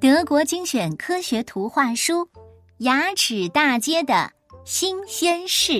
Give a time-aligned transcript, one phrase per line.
[0.00, 2.22] 德国精选科学图画书
[2.78, 4.32] 《牙齿大街的
[4.64, 5.72] 新鲜事》，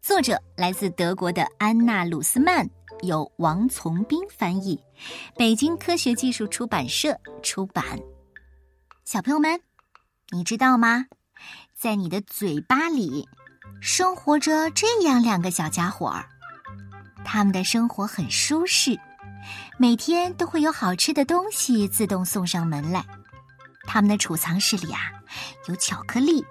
[0.00, 2.68] 作者来自德国的安娜·鲁斯曼，
[3.02, 4.80] 由王从斌翻译，
[5.36, 7.98] 北京科学技术出版社出版。
[9.04, 9.60] 小朋友们，
[10.30, 11.06] 你知道吗？
[11.74, 13.28] 在你的嘴巴里，
[13.80, 16.24] 生活着这样两个小家伙儿，
[17.24, 18.96] 他们的生活很舒适。
[19.78, 23.04] 每天都会有好吃的东西自动送上门来。
[23.84, 25.10] 他们的储藏室里啊，
[25.68, 26.44] 有巧克力，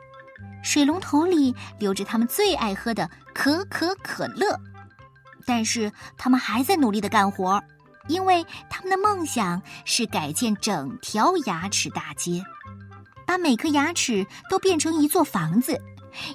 [0.62, 4.60] 水龙头里留着他们最爱喝的可可可乐。
[5.46, 7.64] 但是他们还在努力的干活，
[8.08, 12.44] 因为他们的梦想是改建整条牙齿大街，
[13.26, 15.82] 把每颗牙齿都变成一座房子，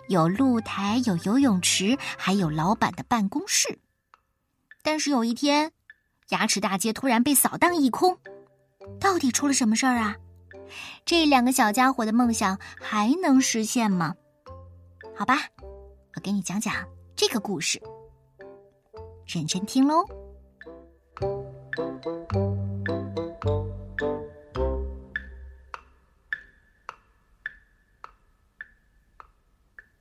[0.09, 3.79] 有露台，有游泳池，还有老板的办公室。
[4.82, 5.73] 但是有一天。
[6.30, 8.19] 牙齿大街突然被扫荡一空，
[8.99, 10.16] 到底出了什么事儿啊？
[11.05, 14.15] 这两个小家伙的梦想还能实现吗？
[15.16, 15.38] 好吧，
[16.15, 16.74] 我给你讲讲
[17.15, 17.80] 这个故事，
[19.24, 20.04] 认真听喽。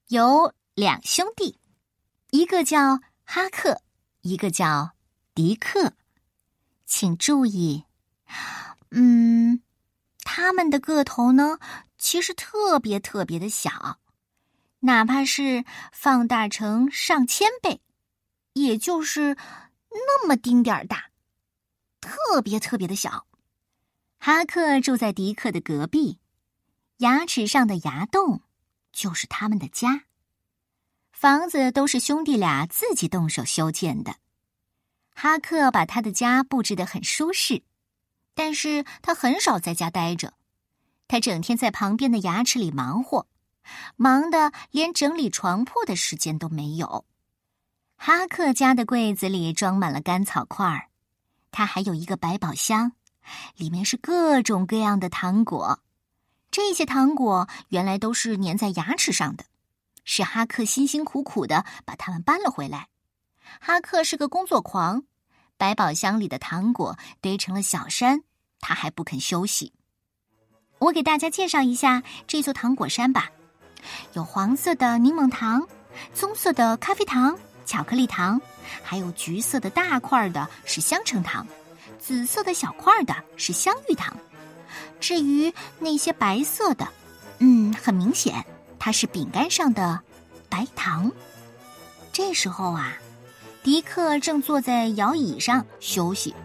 [0.07, 1.59] 有两兄弟，
[2.31, 3.81] 一个叫哈克，
[4.21, 4.91] 一个叫
[5.35, 5.93] 迪克。
[6.97, 7.83] 请注意，
[8.91, 9.61] 嗯，
[10.23, 11.59] 他们的个头呢，
[11.97, 13.99] 其实特别特别的小，
[14.79, 17.81] 哪怕是放大成上千倍，
[18.53, 19.35] 也就是
[19.89, 21.09] 那么丁点儿大，
[21.99, 23.27] 特别特别的小。
[24.17, 26.19] 哈克住在迪克的隔壁，
[26.99, 28.41] 牙齿上的牙洞
[28.93, 30.05] 就是他们的家，
[31.11, 34.15] 房子都是兄弟俩自己动手修建的。
[35.17, 37.63] 哈克把他的家布置得很舒适，
[38.33, 40.33] 但是他很少在家待着，
[41.07, 43.25] 他整天在旁边的牙齿里忙活，
[43.95, 47.05] 忙得连整理床铺的时间都没有。
[47.95, 50.89] 哈克家的柜子里装满了干草块儿，
[51.49, 52.91] 他还有一个百宝箱，
[53.55, 55.79] 里面是各种各样的糖果。
[56.51, 59.45] 这些糖果原来都是粘在牙齿上的，
[60.03, 62.89] 是哈克辛辛苦苦的把它们搬了回来。
[63.59, 65.03] 哈克是个工作狂，
[65.57, 68.23] 百宝箱里的糖果堆成了小山，
[68.59, 69.73] 他还不肯休息。
[70.79, 73.29] 我给大家介绍一下这座糖果山吧：
[74.13, 75.67] 有黄色的柠檬糖，
[76.13, 78.39] 棕色的咖啡糖、巧克力糖，
[78.83, 81.47] 还有橘色的大块的是香橙糖，
[81.97, 84.15] 紫色的小块的是香芋糖。
[84.99, 86.87] 至于那些白色的，
[87.39, 88.45] 嗯，很明显，
[88.77, 90.01] 它是饼干上的
[90.49, 91.09] 白糖。
[92.11, 92.97] 这时候啊。
[93.65, 96.35] 迪克正坐在摇椅上休息，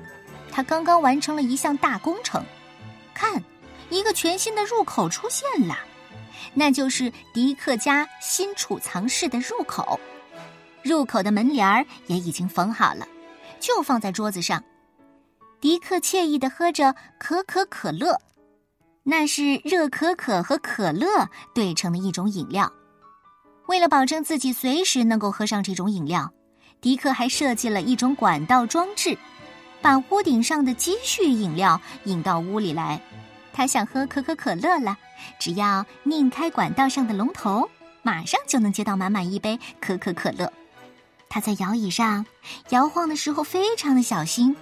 [0.50, 2.42] 他刚刚完成了一项大工程。
[3.12, 3.44] 看，
[3.90, 5.76] 一个全新的入口出现了，
[6.54, 10.00] 那就是迪克家新储藏室的入口。
[10.82, 13.06] 入口的门帘儿也已经缝好了，
[13.60, 14.64] 就放在桌子上。
[15.60, 18.18] 迪克惬意的喝着可可可乐，
[19.02, 21.06] 那是热可可和可乐
[21.54, 22.72] 兑成的一种饮料。
[23.66, 26.32] 为了保证自己随时能够喝上这种饮料。
[26.80, 29.16] 迪克还设计了一种管道装置，
[29.82, 33.00] 把屋顶上的积蓄饮料引到屋里来。
[33.52, 34.96] 他想喝可口可乐了，
[35.38, 37.68] 只要拧开管道上的龙头，
[38.02, 40.50] 马上就能接到满满一杯可口可乐。
[41.28, 42.24] 他在摇椅上
[42.70, 44.56] 摇晃的时候非常的小心，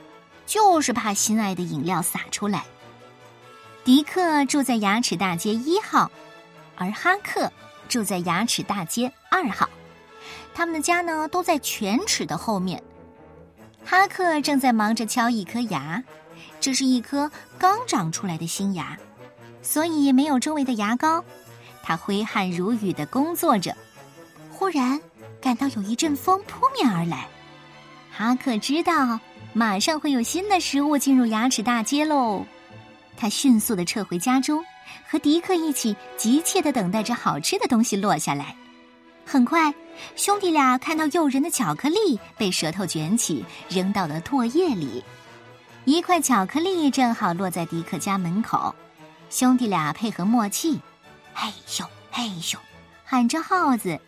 [0.45, 2.65] 就是怕心爱的饮料洒出来。
[3.85, 6.11] 迪克住在牙齿大街一号，
[6.77, 7.51] 而哈克
[7.89, 9.69] 住在牙齿大街二号。
[10.55, 12.83] 他们的家呢，都在犬齿的后面。
[13.85, 16.03] 哈克正在忙着敲一颗牙，
[16.61, 18.99] 这是一颗刚长出来的新牙，
[19.63, 21.25] 所以没有周围的牙膏。
[21.83, 23.75] 他挥汗如雨的工作着，
[24.51, 25.01] 忽然
[25.41, 27.27] 感到有一阵风扑面而来。
[28.11, 29.19] 哈克知道
[29.55, 32.45] 马上会有新的食物进入牙齿大街喽。
[33.17, 34.63] 他迅速的撤回家中，
[35.09, 38.55] 和迪克一起急切的等待着好吃的东西落下来。
[39.25, 39.73] 很快，
[40.17, 45.03] 兄弟俩看到诱人的巧克力被舌头卷起，扔到了唾液里。
[45.85, 48.75] 一块巧克力正好落在迪克家门口，
[49.31, 50.81] 兄弟俩配合默契，
[51.33, 52.57] 嘿咻嘿咻，
[53.05, 53.99] 喊着号子，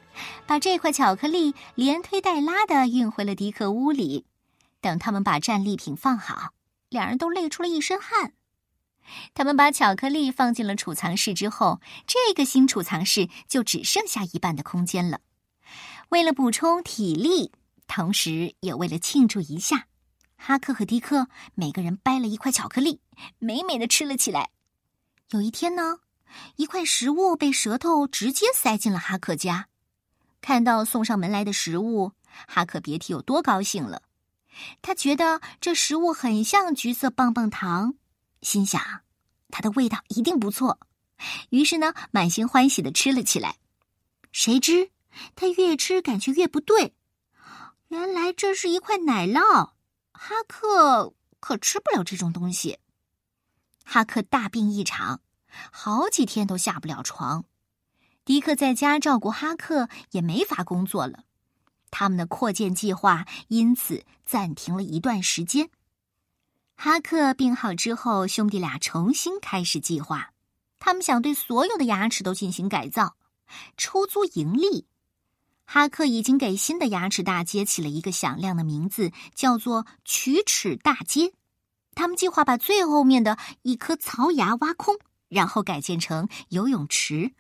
[0.47, 4.27] 把这块巧克力连推带拉的运回了迪克屋里。
[4.83, 6.51] 等他们把战利品放好，
[6.89, 8.33] 两人都累出了一身汗。
[9.35, 15.21] 他们把巧克力放进了储藏室之后，这个新储藏室就只剩下一半的空间了。
[16.11, 17.53] 为了补充体力，
[17.87, 19.87] 同时也为了庆祝一下，
[20.37, 23.01] 哈克和迪克每个人掰了一块巧克力，
[23.39, 24.51] 美美的吃了起来。
[25.31, 26.01] 有一天呢，
[26.57, 29.69] 一块食物被舌头直接塞进了哈克家。
[30.41, 32.11] 看到送上门来的食物，
[32.49, 34.03] 哈克别提有多高兴了。
[34.83, 37.95] 他觉得这食物很像橘色棒棒糖，
[38.43, 38.83] 心想
[39.49, 40.81] 它的味道一定不错。
[41.51, 43.55] 于是呢，满心欢喜的吃了起来。
[44.33, 44.91] 谁知
[45.35, 46.95] 他越吃感觉越不对，
[47.89, 49.73] 原来这是一块奶酪。
[50.13, 52.79] 哈克可吃不了这种东西。
[53.85, 55.21] 哈克大病一场，
[55.73, 57.45] 好几天都下不了床。
[58.25, 61.25] 迪克在家照顾哈克，也没法工作了。
[61.91, 65.71] 他们的扩建计划因此暂停了一段时间。
[66.77, 70.33] 哈克病好之后，兄弟俩重新开始计划。
[70.79, 73.17] 他们想对所有的牙齿都进行改造，
[73.77, 74.87] 出租盈利。
[75.73, 81.33] 哈克已经给新的牙齿大街起了一个响亮的名字，叫做“龋齿大街”。
[81.95, 84.97] 他们计划把最后面的一颗槽牙挖空，
[85.29, 87.31] 然后改建成游泳池。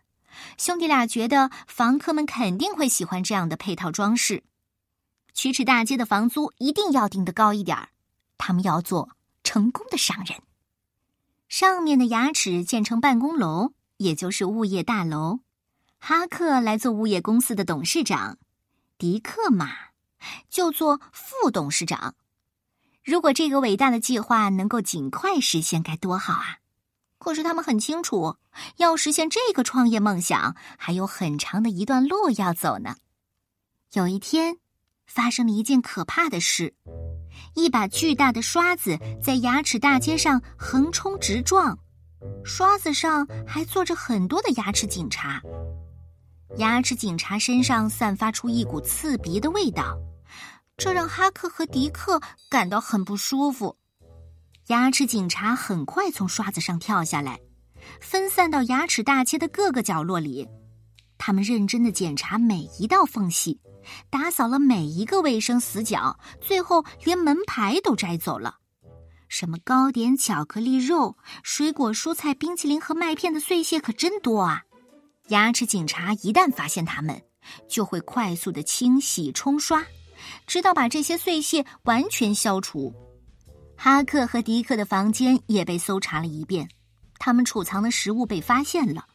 [0.57, 4.45] 兄弟俩觉得房客们肯定会喜欢这样的配套装饰。
[5.35, 7.89] 龋齿大街的房租一定要定得高一点儿，
[8.39, 9.11] 他们要做
[9.43, 10.39] 成功的商人。
[11.49, 15.41] 上面的牙齿建成办公楼，也就是物业大楼。
[16.01, 18.39] 哈克来做物业公司的董事长，
[18.99, 19.69] 迪克嘛
[20.49, 22.15] 就做副董事长。
[23.05, 26.59] 如果这个伟大的计划能够尽快实现，该多好啊！
[27.19, 28.37] 可是他们很清楚，
[28.79, 32.97] 要实现这个创业梦想，还有很长的一段路要走呢。
[33.93, 34.57] 有一天，
[35.07, 36.75] 发生了一件可怕的事：
[37.55, 41.79] 一把巨大的刷子在牙齿大街上横冲直撞，
[42.43, 45.43] 刷子上还坐着很多的牙齿警察。
[46.57, 49.97] 牙齿警察身上散发出一股刺鼻的味道，
[50.77, 52.21] 这让哈克和迪克
[52.51, 53.77] 感到很不舒服。
[54.67, 57.41] 牙齿警察很快从刷子上跳下来，
[58.01, 60.47] 分散到牙齿大街的各个角落里。
[61.19, 63.61] 他们认真的检查每一道缝隙，
[64.11, 68.57] 打扫了每一个卫生死角，最后连门牌都摘走了。
[69.29, 74.63] 什么糕点、巧克力、肉、水果、蔬菜、冰淇淋和麦片的碎屑可真多啊！
[75.31, 77.21] 牙齿警察一旦发现他们，
[77.69, 79.85] 就会快速的清洗冲刷，
[80.47, 82.93] 直到把这些碎屑完全消除。
[83.77, 86.69] 哈克和迪克的房间也被搜查了一遍，
[87.19, 89.07] 他们储藏的食物被发现了。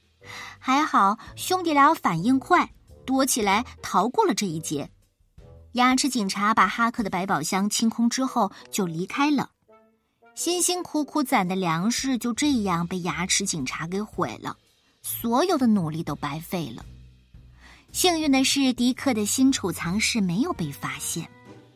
[0.58, 2.68] 还好兄弟俩反应快，
[3.06, 4.90] 躲起来逃过了这一劫。
[5.74, 9.50] 牙齿警察把哈克的百宝箱清空之后就离开了，
[10.34, 14.56] 辛辛苦苦攒的粮食就这样被牙齿警察给毁了，
[15.08, 16.84] 所有的努力都白费了。
[17.92, 21.30] 幸运的是，迪克的新储藏室没有被发现，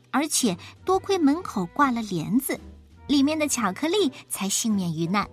[0.10, 2.60] 而且多亏门口挂了帘子。
[3.06, 5.30] 里面的巧克力才幸免于难。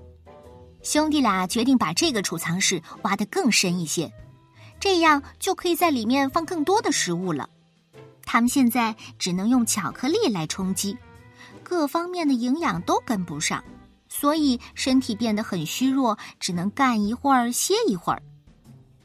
[0.82, 4.12] 兄弟俩决定把这个储藏室挖得更深一些，
[4.78, 7.48] 这样就可以在里面放更多的食物了。
[8.26, 10.94] 他们现在只能用巧克力来充饥，
[11.62, 13.64] 各方面的营养都跟不上，
[14.18, 18.22] 所以身体变得很虚弱，只能干一会儿歇一会儿。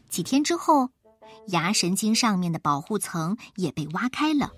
[0.07, 0.89] 几天之后，
[1.47, 4.51] 牙神经上面的保护层也被挖开了，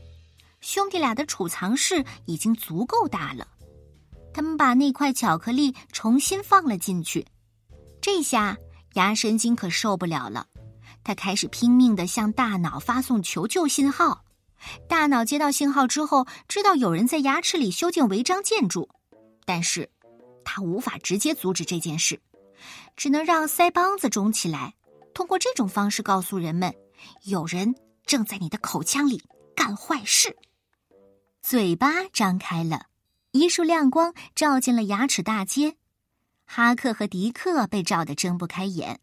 [0.62, 3.48] 兄弟俩的储藏室已经足够大了。
[4.32, 7.26] 他们把那块巧克力重新放了进去，
[8.00, 8.56] 这下
[8.94, 10.46] 牙神经可受不了了。
[11.04, 14.24] 他开始拼命的向大脑发送求救信号。
[14.88, 18.88] 大脑接到信号之后，知道有人在牙齿里修建违章建筑，
[19.46, 19.90] 但是
[20.44, 22.22] 他无法直接阻止这件事，
[22.96, 24.76] 只能让腮帮子肿起来，
[25.14, 26.74] 通过这种方式告诉人们，
[27.24, 29.22] 有人正在你的口腔里
[29.56, 30.36] 干坏事。
[31.42, 32.88] 嘴巴张开了。
[33.36, 35.76] 一束亮光照进了牙齿大街，
[36.46, 39.00] 哈克和迪克被照得睁不开眼。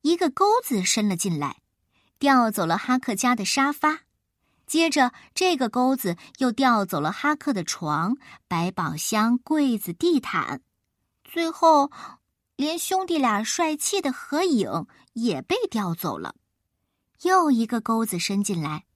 [0.00, 1.58] 一个钩子伸了进来，
[2.18, 4.04] 调走了哈克家的沙发。
[4.66, 8.16] 接着，这个钩子又调走了哈克的床、
[8.48, 10.62] 百宝箱、柜子、地毯。
[11.30, 11.90] 最后，
[12.56, 16.34] 连兄弟俩帅气的合影也被调走了。
[17.20, 18.86] 又一个钩子伸进来，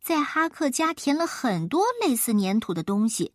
[0.00, 3.34] 在哈克家填了很多类似粘土的东西。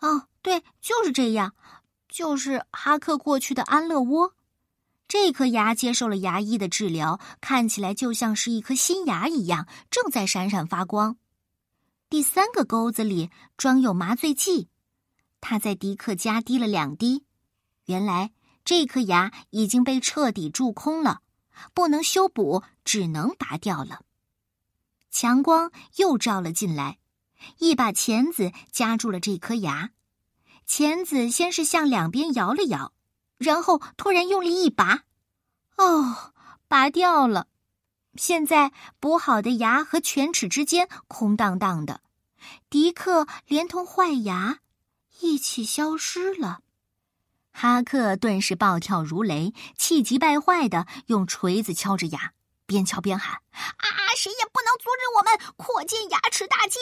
[0.00, 1.54] 哦，对，就是这样，
[2.08, 4.34] 就是哈克过去的安乐窝。
[5.06, 11.18] 这颗牙接受了牙医的治疗，看起来就像是一颗新牙一样，正在闪闪发光。
[12.08, 14.68] 第三个钩子里装有麻醉剂，
[15.42, 17.26] 他在迪克家滴了两滴。
[17.86, 18.32] 原来
[18.64, 21.22] 这颗牙已经被彻底蛀空了，
[21.72, 24.02] 不能修补，只能拔掉了。
[25.10, 26.98] 强光又照了进来。
[27.58, 29.90] 一把钳子夹住了这颗牙。
[30.66, 32.94] 钳子先是向两边摇了摇，
[33.36, 35.02] 然后突然用力一拔，
[35.76, 36.32] 哦，
[36.68, 37.48] 拔掉了。
[38.16, 42.00] 现在补好的牙和犬齿之间空荡荡的，
[42.70, 44.60] 迪克连同坏牙
[45.20, 46.60] 一起消失了。
[47.56, 52.32] 哈克顿时暴跳如雷，气急败坏的用锤子敲着牙，
[52.66, 56.80] 边敲边喊：“啊，谁也不能阻止我们扩建牙齿大街！”“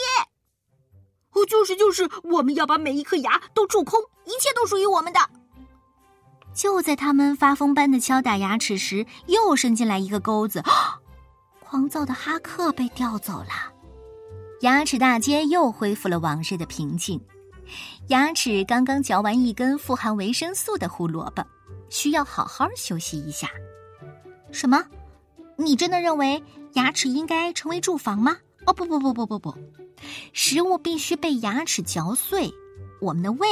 [1.33, 5.19] 哦，就是就是，我们要把每一颗牙都蛀空，一切都属于我们的。”
[6.55, 10.63] 就在他们发疯般的敲打牙齿时，又伸进来一个钩子。
[11.59, 13.71] 狂躁的哈克被调走了，
[14.61, 17.23] 牙齿大街又恢复了往日的平静。
[18.07, 21.43] 牙齿刚刚嚼完一根富含维生素的胡萝卜，
[21.89, 23.49] 需要好好休息一下。
[24.51, 24.83] 什么？
[25.55, 26.41] 你真的认为
[26.73, 28.37] 牙齿应该成为住房吗？
[28.65, 29.53] 哦不不不不不不，
[30.31, 32.49] 食物必须被牙齿嚼碎，
[33.01, 33.47] 我们的胃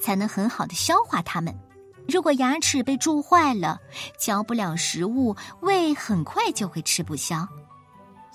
[0.00, 1.56] 才能很好的消化它们。
[2.08, 3.78] 如果牙齿被蛀坏了，
[4.18, 7.46] 嚼不了食物，胃很快就会吃不消。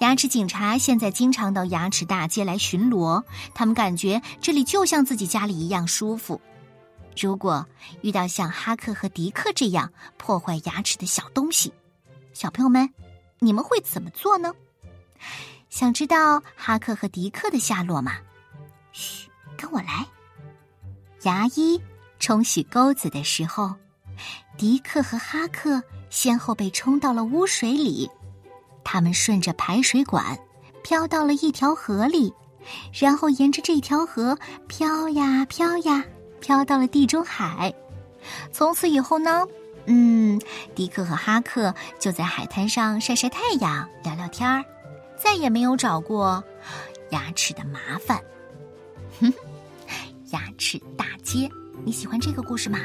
[0.03, 3.23] 牙齿警察现在经常到牙齿大街来巡逻，
[3.55, 6.41] 他们感觉这里就像自己家里一样舒服。
[7.17, 7.65] 如果
[8.01, 11.73] 遇到像哈克和迪克这样破坏牙齿的小东西，
[12.33, 12.89] 小朋友们，
[13.39, 14.53] 你们会怎么做呢？
[15.69, 18.17] 想知道哈克和迪克的下落吗？
[18.91, 20.05] 嘘，跟我来，
[21.21, 21.81] 牙医。
[22.19, 23.73] 冲洗钩子的时候，
[24.57, 28.09] 迪克和哈克先后被冲到了污水里。
[28.83, 30.37] 他们顺着排水管
[30.83, 32.33] 飘到了一条河里，
[32.93, 34.37] 然后沿着这条河
[34.67, 36.03] 飘呀飘呀，
[36.39, 37.73] 飘到了地中海。
[38.51, 39.45] 从此以后呢，
[39.85, 40.39] 嗯，
[40.75, 44.63] 迪克和哈克就在海滩上晒晒太阳、聊聊天儿，
[45.17, 46.43] 再也没有找过
[47.09, 48.21] 牙齿的麻烦。
[49.19, 49.33] 哼，
[50.31, 51.49] 牙齿大街。
[51.83, 52.79] 你喜欢这个故事吗？